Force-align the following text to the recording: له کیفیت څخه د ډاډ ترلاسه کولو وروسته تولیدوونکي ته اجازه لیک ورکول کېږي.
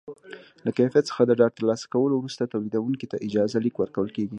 له 0.65 0.71
کیفیت 0.77 1.05
څخه 1.09 1.21
د 1.25 1.31
ډاډ 1.39 1.51
ترلاسه 1.57 1.85
کولو 1.93 2.13
وروسته 2.17 2.51
تولیدوونکي 2.53 3.05
ته 3.11 3.17
اجازه 3.27 3.57
لیک 3.65 3.75
ورکول 3.77 4.09
کېږي. 4.15 4.29